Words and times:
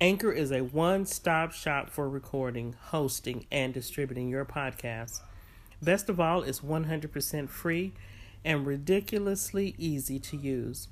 Anchor 0.00 0.30
is 0.30 0.52
a 0.52 0.60
one 0.60 1.04
stop 1.04 1.50
shop 1.50 1.90
for 1.90 2.08
recording, 2.08 2.76
hosting, 2.90 3.46
and 3.50 3.74
distributing 3.74 4.28
your 4.28 4.44
podcast. 4.44 5.22
Best 5.82 6.08
of 6.08 6.20
all, 6.20 6.44
it's 6.44 6.60
100% 6.60 7.48
free 7.48 7.92
and 8.44 8.64
ridiculously 8.64 9.74
easy 9.76 10.20
to 10.20 10.36
use. 10.36 10.86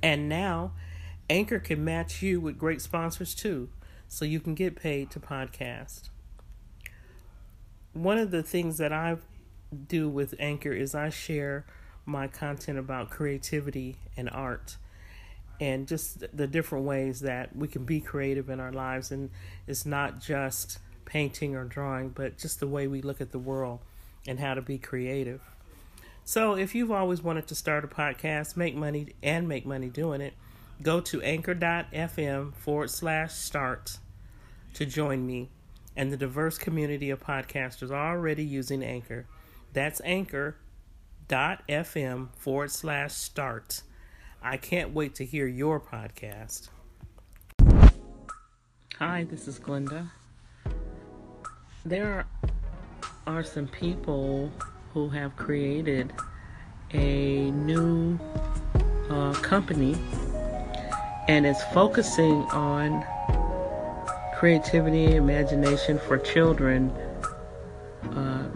And 0.00 0.28
now, 0.28 0.74
Anchor 1.28 1.58
can 1.58 1.84
match 1.84 2.22
you 2.22 2.40
with 2.40 2.56
great 2.56 2.80
sponsors 2.80 3.34
too, 3.34 3.68
so 4.06 4.24
you 4.24 4.38
can 4.38 4.54
get 4.54 4.76
paid 4.76 5.10
to 5.10 5.18
podcast. 5.18 6.08
One 7.94 8.18
of 8.18 8.30
the 8.30 8.44
things 8.44 8.78
that 8.78 8.92
I 8.92 9.16
do 9.88 10.08
with 10.08 10.36
Anchor 10.38 10.72
is 10.72 10.94
I 10.94 11.08
share 11.08 11.66
my 12.06 12.28
content 12.28 12.78
about 12.78 13.10
creativity 13.10 13.96
and 14.16 14.30
art 14.30 14.76
and 15.60 15.86
just 15.88 16.24
the 16.36 16.46
different 16.46 16.84
ways 16.84 17.20
that 17.20 17.54
we 17.54 17.68
can 17.68 17.84
be 17.84 18.00
creative 18.00 18.48
in 18.48 18.60
our 18.60 18.72
lives. 18.72 19.10
And 19.10 19.30
it's 19.66 19.84
not 19.84 20.20
just 20.20 20.78
painting 21.04 21.56
or 21.56 21.64
drawing, 21.64 22.10
but 22.10 22.38
just 22.38 22.60
the 22.60 22.68
way 22.68 22.86
we 22.86 23.02
look 23.02 23.20
at 23.20 23.32
the 23.32 23.38
world 23.38 23.80
and 24.26 24.38
how 24.38 24.54
to 24.54 24.62
be 24.62 24.78
creative. 24.78 25.40
So, 26.24 26.54
if 26.54 26.74
you've 26.74 26.92
always 26.92 27.22
wanted 27.22 27.46
to 27.46 27.54
start 27.54 27.84
a 27.84 27.88
podcast, 27.88 28.56
make 28.56 28.74
money, 28.74 29.14
and 29.22 29.48
make 29.48 29.64
money 29.64 29.88
doing 29.88 30.20
it, 30.20 30.34
go 30.82 31.00
to 31.00 31.22
anchor.fm 31.22 32.54
forward 32.54 32.90
slash 32.90 33.32
start 33.32 33.98
to 34.74 34.84
join 34.84 35.26
me 35.26 35.48
and 35.98 36.12
the 36.12 36.16
diverse 36.16 36.56
community 36.58 37.10
of 37.10 37.18
podcasters 37.20 37.90
already 37.90 38.44
using 38.44 38.84
Anchor. 38.84 39.26
That's 39.72 40.00
anchor.fm 40.04 40.58
forward 42.36 42.70
slash 42.70 43.12
start. 43.14 43.82
I 44.42 44.56
can't 44.56 44.94
wait 44.94 45.16
to 45.16 45.24
hear 45.24 45.46
your 45.46 45.80
podcast. 45.80 46.68
Hi, 48.98 49.24
this 49.24 49.48
is 49.48 49.58
Glenda. 49.58 50.10
There 51.84 52.26
are 53.26 53.42
some 53.42 53.66
people 53.66 54.50
who 54.94 55.08
have 55.08 55.36
created 55.36 56.12
a 56.92 57.50
new 57.50 58.18
uh, 59.10 59.32
company 59.34 59.96
and 61.28 61.44
it's 61.44 61.62
focusing 61.74 62.42
on 62.52 63.04
creativity 64.36 65.16
imagination 65.16 65.98
for 65.98 66.16
children 66.16 66.90
uh, 68.12 68.48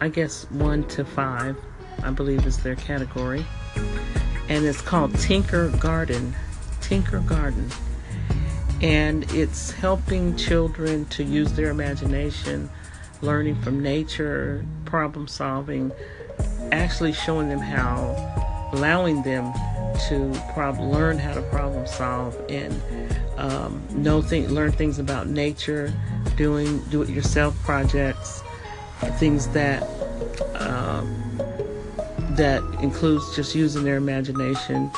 i 0.00 0.08
guess 0.08 0.44
one 0.50 0.86
to 0.88 1.04
five 1.04 1.56
i 2.02 2.10
believe 2.10 2.44
is 2.44 2.58
their 2.58 2.76
category 2.76 3.44
and 4.48 4.64
it's 4.64 4.80
called 4.80 5.14
Tinker 5.18 5.68
Garden. 5.78 6.34
Tinkergarden. 6.80 7.72
And 8.80 9.30
it's 9.32 9.72
helping 9.72 10.36
children 10.36 11.04
to 11.06 11.24
use 11.24 11.52
their 11.52 11.70
imagination, 11.70 12.70
learning 13.20 13.60
from 13.60 13.82
nature, 13.82 14.64
problem 14.84 15.26
solving, 15.26 15.92
actually 16.72 17.12
showing 17.12 17.48
them 17.48 17.58
how, 17.58 18.70
allowing 18.72 19.22
them 19.22 19.52
to 20.08 20.32
prob- 20.52 20.78
learn 20.78 21.18
how 21.18 21.34
to 21.34 21.42
problem 21.42 21.86
solve 21.86 22.36
and 22.48 22.80
um, 23.36 23.82
know 23.90 24.22
th- 24.22 24.48
learn 24.48 24.70
things 24.70 24.98
about 24.98 25.26
nature, 25.26 25.92
doing 26.36 26.78
do-it-yourself 26.90 27.60
projects, 27.64 28.42
things 29.18 29.48
that 29.48 29.82
um, 30.54 31.40
that 32.38 32.62
includes 32.80 33.36
just 33.36 33.54
using 33.54 33.84
their 33.84 33.96
imagination. 33.96 34.90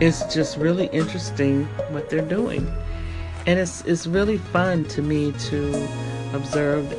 It's 0.00 0.22
just 0.34 0.56
really 0.56 0.86
interesting 0.86 1.64
what 1.90 2.08
they're 2.08 2.22
doing. 2.22 2.66
And 3.46 3.58
it's 3.58 3.82
it's 3.84 4.06
really 4.06 4.38
fun 4.38 4.84
to 4.84 5.02
me 5.02 5.32
to 5.32 5.88
observe 6.32 6.90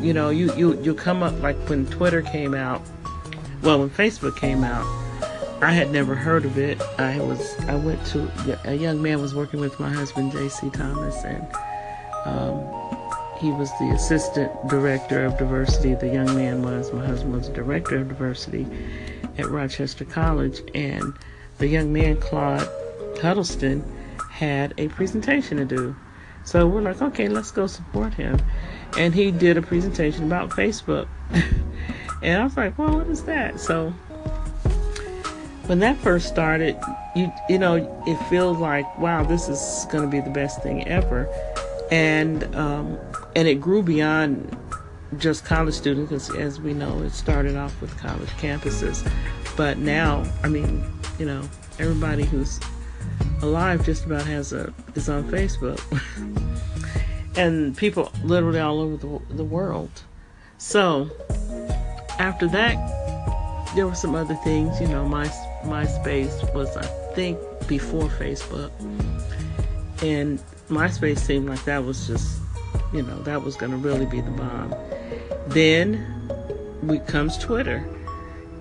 you 0.00 0.12
know, 0.12 0.28
you, 0.28 0.54
you 0.54 0.80
you 0.82 0.94
come 0.94 1.22
up 1.22 1.40
like 1.40 1.56
when 1.68 1.86
Twitter 1.86 2.20
came 2.20 2.54
out, 2.54 2.82
well 3.62 3.80
when 3.80 3.88
Facebook 3.88 4.36
came 4.36 4.62
out, 4.62 4.84
I 5.62 5.72
had 5.72 5.90
never 5.90 6.14
heard 6.14 6.44
of 6.44 6.58
it. 6.58 6.80
I 6.98 7.18
was 7.20 7.58
I 7.60 7.74
went 7.74 8.04
to 8.08 8.30
a 8.64 8.74
young 8.74 9.00
man 9.00 9.22
was 9.22 9.34
working 9.34 9.60
with 9.60 9.80
my 9.80 9.90
husband 9.90 10.32
J.C. 10.32 10.68
Thomas, 10.70 11.24
and 11.24 11.46
um, 12.26 12.58
he 13.44 13.50
was 13.50 13.70
the 13.78 13.90
assistant 13.90 14.50
director 14.68 15.22
of 15.22 15.36
diversity. 15.36 15.94
The 15.94 16.08
young 16.08 16.34
man 16.34 16.62
was, 16.62 16.90
my 16.94 17.04
husband 17.04 17.34
was 17.34 17.48
the 17.48 17.54
director 17.54 17.98
of 17.98 18.08
diversity 18.08 18.66
at 19.36 19.50
Rochester 19.50 20.06
College. 20.06 20.62
And 20.74 21.12
the 21.58 21.66
young 21.66 21.92
man, 21.92 22.16
Claude 22.16 22.66
Huddleston, 23.20 23.84
had 24.30 24.72
a 24.78 24.88
presentation 24.88 25.58
to 25.58 25.66
do. 25.66 25.94
So 26.44 26.66
we're 26.66 26.80
like, 26.80 27.02
okay, 27.02 27.28
let's 27.28 27.50
go 27.50 27.66
support 27.66 28.14
him. 28.14 28.40
And 28.96 29.14
he 29.14 29.30
did 29.30 29.58
a 29.58 29.62
presentation 29.62 30.24
about 30.24 30.48
Facebook. 30.48 31.06
and 32.22 32.40
I 32.40 32.44
was 32.44 32.56
like, 32.56 32.78
well, 32.78 32.96
what 32.96 33.08
is 33.08 33.24
that? 33.24 33.60
So 33.60 33.90
when 35.66 35.80
that 35.80 35.98
first 35.98 36.28
started, 36.28 36.78
you 37.14 37.30
you 37.50 37.58
know, 37.58 37.74
it 38.06 38.16
feels 38.30 38.56
like, 38.56 38.98
wow, 38.98 39.22
this 39.22 39.50
is 39.50 39.86
going 39.90 40.02
to 40.02 40.10
be 40.10 40.20
the 40.20 40.30
best 40.30 40.62
thing 40.62 40.88
ever 40.88 41.28
and 41.90 42.54
um, 42.56 42.98
and 43.36 43.48
it 43.48 43.60
grew 43.60 43.82
beyond 43.82 44.56
just 45.18 45.44
college 45.44 45.74
students 45.74 46.10
because 46.10 46.34
as 46.36 46.60
we 46.60 46.74
know 46.74 47.00
it 47.00 47.10
started 47.10 47.56
off 47.56 47.78
with 47.80 47.96
college 47.98 48.28
campuses. 48.30 49.08
But 49.56 49.78
now 49.78 50.24
i 50.42 50.48
mean 50.48 50.84
you 51.18 51.26
know 51.26 51.48
everybody 51.78 52.24
who's 52.24 52.58
alive 53.42 53.84
just 53.84 54.04
about 54.06 54.26
has 54.26 54.52
a 54.52 54.72
is 54.94 55.08
on 55.08 55.24
facebook. 55.24 55.80
And 57.36 57.76
people 57.76 58.12
literally 58.22 58.60
all 58.60 58.78
over 58.78 58.96
the, 58.96 59.34
the 59.34 59.42
world. 59.42 59.90
So 60.58 61.10
after 62.20 62.46
that 62.46 63.74
there 63.74 63.88
were 63.88 63.94
some 63.96 64.14
other 64.14 64.36
things 64.36 64.80
you 64.80 64.86
know 64.86 65.04
my 65.04 65.26
myspace 65.64 66.54
was 66.54 66.76
i 66.76 66.84
think 67.14 67.38
before 67.66 68.04
facebook. 68.04 68.70
And 70.02 70.38
MySpace 70.68 71.18
seemed 71.18 71.48
like 71.48 71.64
that 71.64 71.84
was 71.84 72.06
just, 72.06 72.40
you 72.94 73.02
know, 73.02 73.18
that 73.22 73.42
was 73.42 73.56
going 73.56 73.72
to 73.72 73.76
really 73.76 74.06
be 74.06 74.20
the 74.20 74.30
bomb. 74.30 74.72
Then 75.48 76.30
we 76.82 77.00
comes 77.00 77.36
Twitter, 77.36 77.84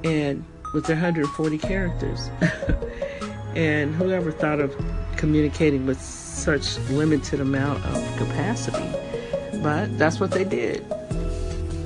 and 0.04 0.44
with 0.74 0.86
their 0.88 0.96
140 0.96 1.58
characters, 1.60 2.30
and 3.56 3.94
whoever 3.94 4.32
thought 4.32 4.60
of 4.60 4.76
communicating 5.18 5.86
with 5.86 6.02
such 6.02 6.80
limited 6.90 7.40
amount 7.40 7.86
of 7.86 8.18
capacity, 8.18 8.90
but 9.62 9.96
that's 10.00 10.20
what 10.20 10.32
they 10.32 10.44
did. 10.44 10.84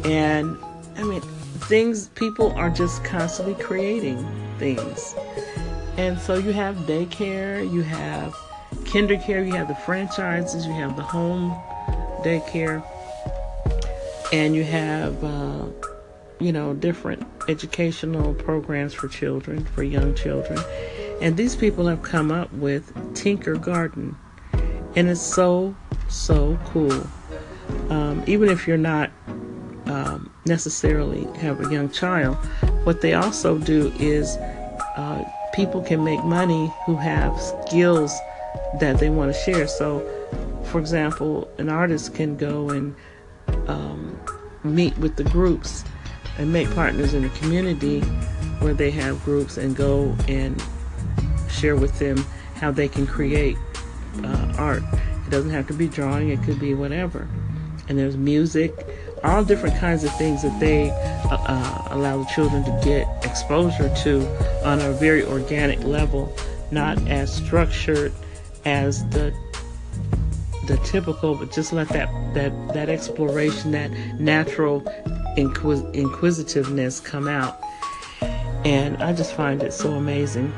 And 0.06 0.58
I 0.96 1.04
mean, 1.04 1.22
things 1.22 2.08
people 2.10 2.54
are 2.54 2.70
just 2.70 3.04
constantly 3.04 3.62
creating 3.62 4.26
things, 4.58 5.16
and 5.98 6.18
so 6.18 6.36
you 6.36 6.54
have 6.54 6.76
daycare, 6.78 7.70
you 7.72 7.82
have 7.82 8.34
KinderCare, 8.86 9.46
you 9.46 9.54
have 9.54 9.68
the 9.68 9.76
franchises, 9.76 10.66
you 10.66 10.72
have 10.74 10.96
the 10.96 11.04
home 11.04 11.52
daycare, 12.24 12.84
and 14.34 14.56
you 14.56 14.64
have, 14.64 15.24
uh, 15.24 15.66
you 16.40 16.52
know, 16.52 16.74
different 16.74 17.26
educational 17.48 18.34
programs 18.34 18.94
for 18.94 19.08
children, 19.08 19.64
for 19.66 19.84
young 19.84 20.14
children. 20.16 20.60
And 21.22 21.36
these 21.36 21.56
people 21.56 21.88
have 21.88 22.04
come 22.04 22.32
up 22.32 22.52
with 22.54 22.94
Tinkergarden. 23.14 24.16
And 24.96 25.10
it's 25.10 25.22
so, 25.22 25.76
so 26.10 26.60
cool. 26.66 27.08
Um, 27.90 28.24
even 28.28 28.50
if 28.50 28.68
you're 28.68 28.78
not 28.78 29.12
um, 29.86 30.32
necessarily 30.46 31.26
have 31.40 31.66
a 31.66 31.72
young 31.72 31.90
child, 31.90 32.36
what 32.84 33.02
they 33.02 33.14
also 33.14 33.58
do 33.58 33.92
is 34.00 34.38
uh, 34.38 35.24
people 35.54 35.82
can 35.82 36.04
make 36.04 36.24
money 36.24 36.72
who 36.86 36.96
have 36.96 37.40
skills 37.40 38.16
that 38.80 39.00
they 39.00 39.10
want 39.10 39.34
to 39.34 39.40
share. 39.42 39.68
So, 39.68 40.00
for 40.68 40.80
example, 40.80 41.50
an 41.58 41.70
artist 41.70 42.14
can 42.14 42.36
go 42.36 42.70
and 42.70 42.96
um, 43.68 44.20
meet 44.64 44.98
with 44.98 45.16
the 45.16 45.24
groups 45.24 45.84
and 46.38 46.52
make 46.52 46.70
partners 46.76 47.14
in 47.14 47.24
the 47.24 47.30
community 47.30 48.02
where 48.60 48.74
they 48.74 48.92
have 48.92 49.24
groups 49.24 49.58
and 49.58 49.76
go 49.76 50.16
and 50.28 50.62
share 51.50 51.76
with 51.76 51.98
them 52.00 52.18
how 52.56 52.72
they 52.72 52.88
can 52.88 53.08
create 53.08 53.58
uh, 54.24 54.54
art. 54.58 54.84
It 55.26 55.30
doesn't 55.30 55.52
have 55.52 55.68
to 55.68 55.74
be 55.74 55.88
drawing, 55.88 56.30
it 56.30 56.44
could 56.44 56.60
be 56.60 56.74
whatever. 56.74 57.28
And 57.88 57.98
there's 57.98 58.18
music, 58.18 58.74
all 59.24 59.44
different 59.44 59.78
kinds 59.78 60.04
of 60.04 60.16
things 60.18 60.42
that 60.42 60.60
they 60.60 60.90
uh, 60.90 61.38
uh, 61.48 61.88
allow 61.92 62.18
the 62.24 62.26
children 62.26 62.64
to 62.66 62.82
get 62.84 63.08
exposure 63.26 63.94
to 64.04 64.66
on 64.66 64.82
a 64.82 64.92
very 64.94 65.24
organic 65.24 65.84
level, 65.84 66.36
not 66.72 66.98
as 67.08 67.34
structured 67.34 68.12
as 68.66 69.08
the 69.10 69.34
the 70.68 70.78
typical, 70.78 71.36
but 71.36 71.52
just 71.52 71.74
let 71.74 71.90
that 71.90 72.10
that 72.34 72.74
that 72.74 72.90
exploration, 72.90 73.72
that 73.72 73.92
natural 74.20 74.82
inquis- 75.38 75.94
inquisitiveness 75.94 77.00
come 77.00 77.28
out. 77.28 77.60
And 78.66 79.02
I 79.02 79.14
just 79.14 79.34
find 79.34 79.64
it 79.64 79.72
so 79.72 79.94
amazing. 79.94 80.54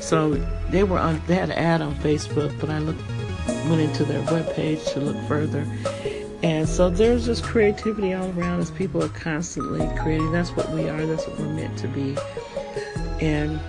So 0.00 0.34
they 0.70 0.82
were 0.82 0.98
on 0.98 1.22
they 1.26 1.34
had 1.34 1.50
an 1.50 1.58
ad 1.58 1.80
on 1.80 1.94
Facebook, 1.96 2.58
but 2.60 2.70
I 2.70 2.78
looked 2.78 3.02
went 3.68 3.80
into 3.80 4.04
their 4.04 4.22
webpage 4.22 4.92
to 4.92 5.00
look 5.00 5.16
further. 5.28 5.66
And 6.42 6.68
so 6.68 6.90
there's 6.90 7.24
just 7.24 7.44
creativity 7.44 8.12
all 8.14 8.28
around 8.30 8.60
us. 8.60 8.70
People 8.70 9.02
are 9.02 9.08
constantly 9.10 9.88
creating. 10.00 10.32
That's 10.32 10.50
what 10.50 10.68
we 10.70 10.88
are. 10.88 11.06
That's 11.06 11.26
what 11.26 11.38
we're 11.38 11.54
meant 11.54 11.78
to 11.78 11.88
be. 11.88 12.16
And 13.20 13.60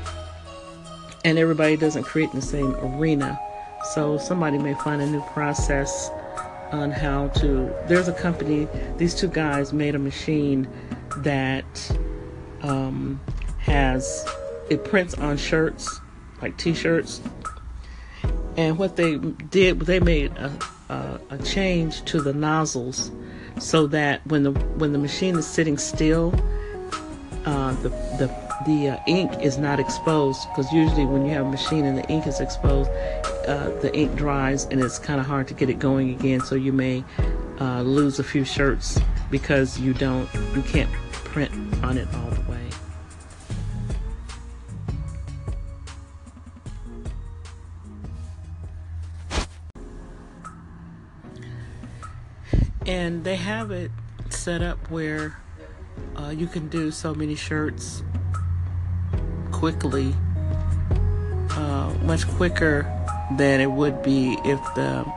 and 1.26 1.38
everybody 1.38 1.78
doesn't 1.78 2.04
create 2.04 2.30
in 2.32 2.40
the 2.40 2.46
same 2.46 2.76
arena. 2.76 3.40
So 3.84 4.18
somebody 4.18 4.58
may 4.58 4.74
find 4.76 5.02
a 5.02 5.06
new 5.06 5.22
process 5.34 6.10
on 6.72 6.92
how 6.92 7.28
to. 7.30 7.74
There's 7.88 8.08
a 8.08 8.14
company. 8.14 8.68
These 8.98 9.16
two 9.16 9.28
guys 9.28 9.74
made 9.74 9.96
a 9.96 10.00
machine 10.00 10.68
that 11.18 11.98
um, 12.62 13.20
has 13.60 14.26
it 14.70 14.84
prints 14.84 15.14
on 15.16 15.38
shirts 15.38 16.00
like 16.42 16.58
T-shirts. 16.58 17.22
And 18.58 18.78
what 18.78 18.96
they 18.96 19.18
did, 19.18 19.80
they 19.82 20.00
made 20.00 20.32
a, 20.38 20.52
a, 20.90 21.20
a 21.32 21.38
change 21.40 22.04
to 22.06 22.22
the 22.22 22.34
nozzles 22.34 23.12
so 23.60 23.88
that 23.88 24.26
when 24.28 24.44
the 24.44 24.52
when 24.52 24.94
the 24.94 25.00
machine 25.00 25.38
is 25.38 25.48
sitting 25.48 25.78
still, 25.78 26.34
uh, 27.46 27.74
the 27.82 27.90
the 28.20 28.53
the 28.66 28.90
uh, 28.90 28.98
ink 29.08 29.32
is 29.42 29.58
not 29.58 29.80
exposed 29.80 30.48
because 30.50 30.72
usually 30.72 31.06
when 31.06 31.26
you 31.26 31.32
have 31.32 31.46
a 31.46 31.50
machine 31.50 31.86
and 31.86 31.98
the 31.98 32.08
ink 32.10 32.28
is 32.28 32.40
exposed, 32.40 32.90
uh, 33.48 33.70
the 33.82 33.92
ink 33.94 34.16
dries 34.16 34.66
and 34.66 34.80
it's 34.82 35.00
kind 35.00 35.20
of 35.20 35.26
hard 35.26 35.48
to 35.48 35.54
get 35.54 35.70
it 35.70 35.80
going 35.80 36.12
again. 36.12 36.40
So 36.42 36.56
you 36.56 36.72
may 36.72 37.04
uh, 37.60 37.82
lose 37.82 38.20
a 38.20 38.24
few 38.24 38.46
shirts 38.46 39.00
because 39.30 39.80
you 39.80 39.94
don't 39.94 40.30
you 40.56 40.62
can't 40.62 40.92
print 41.12 41.52
on 41.84 41.98
it 41.98 42.08
all 42.14 42.30
the 42.30 42.42
way. 42.52 42.70
And 52.86 53.24
they 53.24 53.38
have 53.38 53.72
it 53.72 53.92
set 54.30 54.62
up 54.62 54.78
where 54.90 55.38
uh, 56.18 56.30
you 56.30 56.48
can 56.48 56.68
do 56.68 56.92
so 56.92 57.14
many 57.14 57.36
shirts 57.36 58.04
quickly, 59.64 60.14
uh, 61.52 61.94
much 62.02 62.28
quicker 62.28 62.84
than 63.38 63.62
it 63.62 63.72
would 63.72 64.04
be 64.04 64.38
if 64.44 64.60
the 64.76 65.10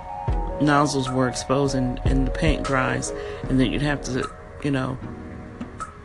nozzles 0.61 1.11
were 1.11 1.29
exposed 1.29 1.75
and, 1.75 2.01
and 2.05 2.29
the 2.29 2.31
paint 2.31 2.63
dries, 2.63 3.13
and 3.49 3.59
then 3.59 3.73
you'd 3.73 3.83
have 3.83 4.01
to, 4.05 4.25
you 4.63 4.71
know, 4.71 4.97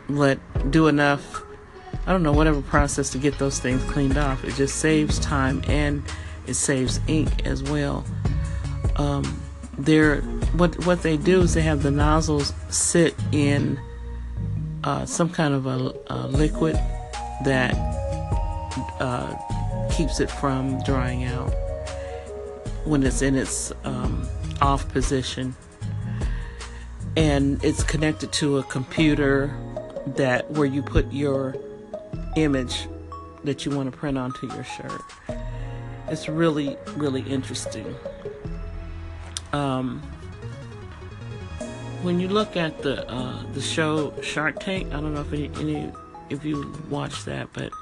let 0.08 0.40
do 0.72 0.88
enough. 0.88 1.40
I 2.04 2.10
don't 2.10 2.24
know 2.24 2.32
whatever 2.32 2.60
process 2.62 3.10
to 3.10 3.18
get 3.18 3.38
those 3.38 3.60
things 3.60 3.80
cleaned 3.84 4.18
off. 4.18 4.42
It 4.42 4.54
just 4.54 4.80
saves 4.80 5.20
time 5.20 5.62
and 5.68 6.02
it 6.48 6.54
saves 6.54 6.98
ink 7.06 7.46
as 7.46 7.62
well. 7.62 8.04
Um, 8.96 9.40
they're 9.78 10.20
what 10.56 10.84
what 10.84 11.04
they 11.04 11.16
do 11.16 11.42
is 11.42 11.54
they 11.54 11.62
have 11.62 11.84
the 11.84 11.92
nozzles 11.92 12.52
sit 12.70 13.14
in 13.30 13.78
uh, 14.82 15.06
some 15.06 15.30
kind 15.30 15.54
of 15.54 15.66
a, 15.66 15.94
a 16.08 16.26
liquid 16.26 16.74
that 17.44 18.01
uh, 19.00 19.36
keeps 19.90 20.20
it 20.20 20.30
from 20.30 20.82
drying 20.82 21.24
out 21.24 21.52
when 22.84 23.02
it's 23.02 23.22
in 23.22 23.36
its 23.36 23.72
um, 23.84 24.26
off 24.60 24.88
position. 24.88 25.54
And 27.16 27.62
it's 27.62 27.84
connected 27.84 28.32
to 28.34 28.58
a 28.58 28.62
computer 28.64 29.54
that 30.06 30.50
where 30.50 30.66
you 30.66 30.82
put 30.82 31.12
your 31.12 31.54
image 32.36 32.88
that 33.44 33.64
you 33.64 33.72
want 33.72 33.90
to 33.90 33.96
print 33.96 34.16
onto 34.16 34.46
your 34.52 34.64
shirt. 34.64 35.02
It's 36.08 36.28
really, 36.28 36.76
really 36.96 37.22
interesting. 37.22 37.94
Um, 39.52 40.00
when 42.02 42.18
you 42.18 42.28
look 42.28 42.56
at 42.56 42.82
the 42.82 43.08
uh, 43.08 43.42
the 43.52 43.60
show 43.60 44.12
Shark 44.22 44.58
Tank, 44.60 44.88
I 44.88 45.00
don't 45.00 45.14
know 45.14 45.20
if 45.20 45.32
any, 45.32 45.50
any 45.60 45.92
if 46.30 46.44
you 46.44 46.72
watch 46.90 47.24
that, 47.24 47.48
but 47.52 47.72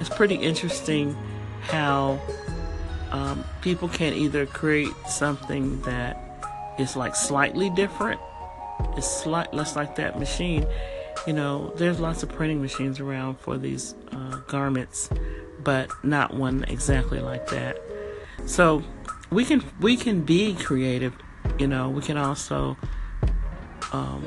it's 0.00 0.08
pretty 0.08 0.36
interesting 0.36 1.16
how 1.62 2.20
um, 3.10 3.44
people 3.60 3.88
can 3.88 4.14
either 4.14 4.46
create 4.46 4.92
something 5.08 5.80
that 5.82 6.18
is 6.78 6.96
like 6.96 7.14
slightly 7.14 7.70
different. 7.70 8.20
It's 8.96 9.08
slight 9.08 9.52
less 9.54 9.76
like 9.76 9.96
that 9.96 10.18
machine. 10.18 10.66
You 11.26 11.34
know, 11.34 11.72
there's 11.76 12.00
lots 12.00 12.22
of 12.22 12.30
printing 12.30 12.60
machines 12.60 12.98
around 12.98 13.38
for 13.38 13.58
these 13.58 13.94
uh, 14.10 14.38
garments, 14.48 15.08
but 15.62 15.90
not 16.02 16.34
one 16.34 16.64
exactly 16.64 17.20
like 17.20 17.46
that. 17.48 17.80
So 18.46 18.82
we 19.30 19.44
can 19.44 19.62
we 19.80 19.96
can 19.96 20.22
be 20.22 20.54
creative. 20.54 21.14
You 21.58 21.68
know, 21.68 21.90
we 21.90 22.02
can 22.02 22.16
also 22.16 22.76
um, 23.92 24.24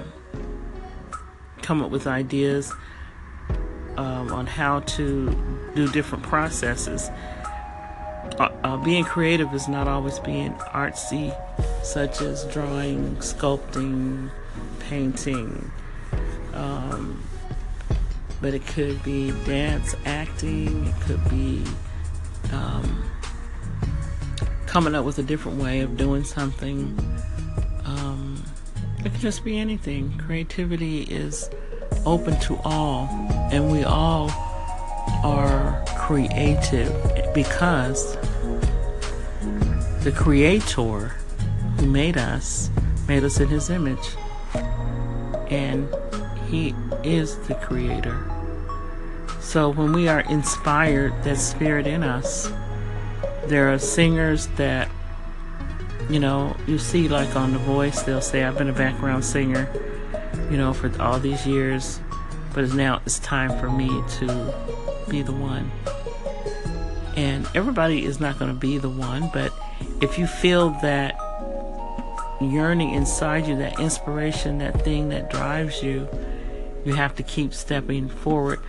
come 1.61 1.81
up 1.81 1.89
with 1.89 2.07
ideas 2.07 2.71
um, 3.97 4.31
on 4.31 4.45
how 4.45 4.81
to 4.81 5.29
do 5.75 5.87
different 5.89 6.23
processes. 6.23 7.09
Uh, 8.39 8.49
uh, 8.63 8.77
being 8.77 9.03
creative 9.03 9.53
is 9.53 9.67
not 9.67 9.87
always 9.87 10.19
being 10.19 10.53
artsy, 10.73 11.33
such 11.83 12.21
as 12.21 12.43
drawing, 12.45 13.15
sculpting, 13.17 14.29
painting, 14.79 15.71
um, 16.53 17.23
but 18.41 18.53
it 18.53 18.65
could 18.67 19.01
be 19.03 19.31
dance, 19.45 19.95
acting, 20.05 20.85
it 20.87 21.01
could 21.01 21.29
be 21.29 21.63
um, 22.51 23.03
coming 24.65 24.95
up 24.95 25.05
with 25.05 25.17
a 25.19 25.23
different 25.23 25.57
way 25.61 25.79
of 25.79 25.95
doing 25.95 26.23
something. 26.23 26.97
Um, 27.85 28.43
it 28.99 29.11
could 29.11 29.21
just 29.21 29.45
be 29.45 29.57
anything. 29.57 30.17
Creativity 30.17 31.03
is 31.03 31.49
open 32.05 32.37
to 32.41 32.57
all, 32.65 33.07
and 33.51 33.71
we 33.71 33.83
all 33.83 34.29
are 35.23 35.83
creative 35.97 36.93
because 37.33 38.15
the 40.03 40.11
Creator 40.15 41.07
who 41.77 41.85
made 41.85 42.17
us 42.17 42.69
made 43.07 43.23
us 43.23 43.39
in 43.39 43.47
His 43.47 43.69
image, 43.69 44.15
and 45.49 45.87
He 46.49 46.73
is 47.03 47.37
the 47.47 47.55
Creator. 47.55 48.17
So 49.39 49.69
when 49.69 49.93
we 49.93 50.07
are 50.07 50.21
inspired, 50.21 51.13
that 51.23 51.37
spirit 51.37 51.87
in 51.87 52.03
us, 52.03 52.51
there 53.45 53.71
are 53.71 53.79
singers 53.79 54.47
that 54.57 54.89
you 56.09 56.19
know, 56.19 56.55
you 56.67 56.77
see 56.77 57.07
like 57.07 57.35
on 57.35 57.51
The 57.51 57.59
Voice, 57.59 58.03
they'll 58.03 58.21
say, 58.21 58.43
I've 58.43 58.57
been 58.59 58.69
a 58.69 58.73
background 58.73 59.25
singer 59.25 59.67
you 60.49 60.57
know, 60.57 60.73
for 60.73 60.91
all 61.01 61.19
these 61.19 61.45
years. 61.45 61.99
But 62.55 62.73
now 62.73 63.01
it's 63.05 63.19
time 63.19 63.59
for 63.59 63.69
me 63.69 63.89
to 64.19 64.53
be 65.09 65.21
the 65.21 65.33
one. 65.33 65.69
And 67.17 67.45
everybody 67.53 68.05
is 68.05 68.21
not 68.21 68.39
going 68.39 68.51
to 68.51 68.57
be 68.57 68.77
the 68.77 68.89
one, 68.89 69.29
but 69.33 69.53
if 70.01 70.17
you 70.17 70.25
feel 70.25 70.69
that 70.81 71.19
yearning 72.39 72.91
inside 72.91 73.45
you, 73.45 73.57
that 73.57 73.77
inspiration, 73.79 74.59
that 74.59 74.81
thing 74.83 75.09
that 75.09 75.29
drives 75.29 75.83
you, 75.83 76.07
you 76.85 76.93
have 76.93 77.13
to 77.15 77.23
keep 77.23 77.53
stepping 77.53 78.07
forward. 78.07 78.59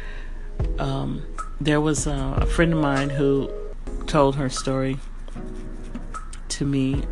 Um, 0.81 1.23
there 1.61 1.81
was 1.81 2.09
a, 2.09 2.39
a 2.41 2.47
friend 2.47 2.73
of 2.73 2.81
mine 2.81 3.11
who 3.11 3.49
told 4.07 4.35
her 4.35 4.49
story 4.49 4.99
to 6.49 6.65
me 6.65 7.05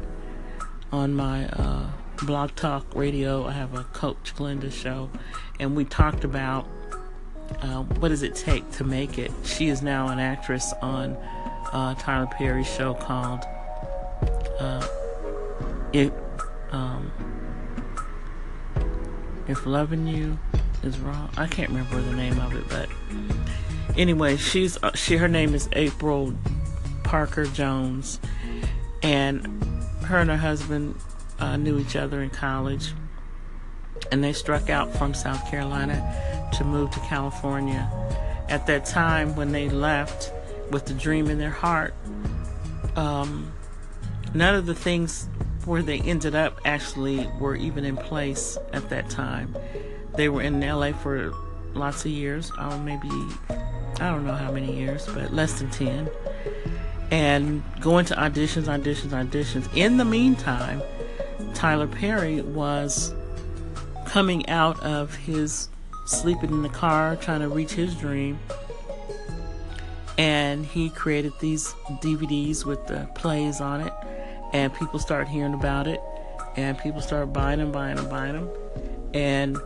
on 0.91 1.15
my 1.15 1.47
uh, 1.51 1.87
Blog 2.23 2.55
Talk 2.55 2.87
Radio. 2.95 3.47
I 3.47 3.53
have 3.53 3.75
a 3.75 3.85
Coach 3.85 4.35
Glenda 4.37 4.73
show, 4.73 5.11
and 5.59 5.77
we 5.77 5.85
talked 5.85 6.25
about 6.25 6.67
uh, 7.61 7.83
what 7.83 8.09
does 8.09 8.23
it 8.23 8.35
take 8.35 8.71
to 8.73 8.85
make 8.85 9.19
it. 9.19 9.31
She 9.45 9.69
is 9.69 9.83
now 9.83 10.09
an 10.09 10.19
actress 10.19 10.73
on 10.81 11.17
uh, 11.73 11.95
Tyler 11.95 12.27
Perry's 12.27 12.73
show 12.73 12.95
called 12.95 13.41
uh, 14.59 14.87
"If 15.93 16.13
um, 16.71 17.11
If 19.49 19.67
Loving 19.67 20.07
You 20.07 20.39
Is 20.83 20.99
Wrong." 20.99 21.31
I 21.37 21.47
can't 21.47 21.69
remember 21.69 22.01
the 22.01 22.17
name 22.17 22.39
of 22.39 22.55
it, 22.55 22.65
but 22.69 22.89
anyway, 23.99 24.37
she's 24.37 24.83
uh, 24.83 24.93
she 24.95 25.17
her 25.17 25.29
name 25.29 25.55
is 25.55 25.69
April 25.73 26.33
Parker 27.03 27.45
Jones, 27.45 28.21
and 29.03 29.47
her 30.05 30.19
and 30.19 30.31
her 30.31 30.37
husband 30.37 30.95
uh, 31.45 31.57
knew 31.59 31.79
each 31.79 31.95
other 31.95 32.23
in 32.23 32.31
college, 32.31 32.93
and 34.11 34.25
they 34.25 34.33
struck 34.33 34.71
out 34.71 34.97
from 34.97 35.13
South 35.13 35.47
Carolina 35.51 36.49
to 36.55 36.65
move 36.65 36.91
to 36.93 37.01
California. 37.01 37.91
At 38.49 38.67
that 38.67 38.87
time, 38.87 39.37
when 39.37 39.53
they 39.53 39.69
left 39.69 40.33
with 40.71 40.87
the 40.87 40.95
dream 40.95 41.29
in 41.29 41.39
their 41.39 41.51
heart, 41.51 41.95
um, 42.97 43.53
none 44.33 44.55
of 44.55 44.65
the 44.65 44.75
things 44.75 45.29
where 45.67 45.83
they 45.83 46.01
ended 46.01 46.35
up 46.35 46.61
actually 46.65 47.27
were 47.39 47.57
even 47.57 47.85
in 47.85 47.97
place 47.97 48.57
at 48.73 48.89
that 48.89 49.11
time. 49.11 49.55
They 50.17 50.31
were 50.31 50.41
in 50.41 50.61
LA 50.61 50.93
for 50.93 51.33
lots 51.75 52.07
of 52.07 52.11
years, 52.11 52.51
oh, 52.59 52.79
maybe, 52.79 53.09
I 54.01 54.11
don't 54.11 54.27
know 54.27 54.35
how 54.35 54.51
many 54.51 54.75
years, 54.75 55.07
but 55.07 55.35
less 55.35 55.61
than 55.61 55.71
10. 55.71 56.09
And 57.11 57.63
going 57.81 58.07
to 58.07 58.15
auditions, 58.15 58.65
auditions, 58.65 59.11
auditions. 59.11 59.69
In 59.77 59.99
the 59.99 60.05
meantime, 60.05 60.83
Tyler 61.65 61.87
Perry 61.87 62.43
was 62.43 63.15
coming 64.05 64.47
out 64.51 64.79
of 64.81 65.15
his 65.15 65.71
sleeping 66.05 66.51
in 66.51 66.61
the 66.61 66.69
car 66.69 67.17
trying 67.17 67.41
to 67.41 67.49
reach 67.49 67.73
his 67.73 67.95
dream. 67.95 68.39
And 70.19 70.67
he 70.67 70.91
created 70.91 71.33
these 71.41 71.73
DVDs 72.03 72.67
with 72.67 72.87
the 72.87 73.09
plays 73.15 73.63
on 73.63 73.81
it. 73.81 73.95
And 74.53 74.75
people 74.75 74.99
started 74.99 75.27
hearing 75.29 75.55
about 75.55 75.87
it. 75.87 76.03
And 76.55 76.77
people 76.77 77.01
started 77.01 77.33
buying 77.33 77.61
them, 77.61 77.73
buying 77.73 77.97
them, 77.97 78.11
buying 78.11 78.35
them. 78.35 78.51
And 79.15 79.57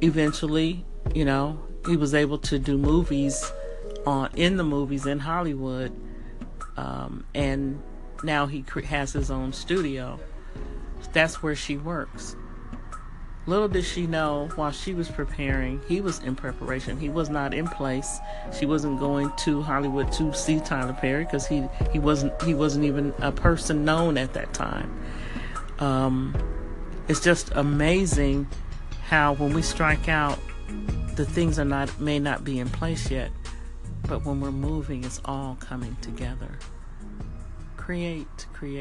eventually, 0.00 0.84
you 1.12 1.24
know, 1.24 1.60
he 1.88 1.96
was 1.96 2.14
able 2.14 2.38
to 2.38 2.56
do 2.56 2.78
movies 2.78 3.50
on 4.06 4.30
in 4.36 4.56
the 4.56 4.64
movies 4.64 5.06
in 5.06 5.18
Hollywood. 5.18 5.90
Um, 6.76 7.24
and 7.34 7.82
now 8.22 8.46
he 8.46 8.64
has 8.84 9.12
his 9.12 9.28
own 9.28 9.52
studio. 9.52 10.20
That's 11.12 11.42
where 11.42 11.56
she 11.56 11.76
works. 11.76 12.36
Little 13.46 13.68
did 13.68 13.86
she 13.86 14.06
know 14.06 14.50
while 14.56 14.72
she 14.72 14.92
was 14.92 15.08
preparing, 15.08 15.80
he 15.88 16.02
was 16.02 16.18
in 16.18 16.36
preparation. 16.36 17.00
He 17.00 17.08
was 17.08 17.30
not 17.30 17.54
in 17.54 17.66
place. 17.66 18.18
She 18.52 18.66
wasn't 18.66 19.00
going 19.00 19.32
to 19.38 19.62
Hollywood 19.62 20.12
to 20.12 20.34
see 20.34 20.60
Tyler 20.60 20.92
Perry 20.92 21.24
because 21.24 21.46
he, 21.46 21.66
he 21.90 21.98
wasn't 21.98 22.40
he 22.42 22.52
wasn't 22.52 22.84
even 22.84 23.14
a 23.20 23.32
person 23.32 23.86
known 23.86 24.18
at 24.18 24.34
that 24.34 24.52
time. 24.52 24.94
Um, 25.78 26.36
it's 27.08 27.20
just 27.20 27.50
amazing 27.54 28.46
how 29.08 29.32
when 29.32 29.54
we 29.54 29.62
strike 29.62 30.10
out, 30.10 30.38
the 31.14 31.24
things 31.24 31.58
are 31.58 31.64
not 31.64 31.98
may 31.98 32.18
not 32.18 32.44
be 32.44 32.58
in 32.58 32.68
place 32.68 33.10
yet, 33.10 33.30
but 34.06 34.26
when 34.26 34.42
we're 34.42 34.50
moving, 34.50 35.04
it's 35.04 35.22
all 35.24 35.56
coming 35.58 35.96
together. 36.02 36.58
Create, 37.78 38.46
create. 38.52 38.76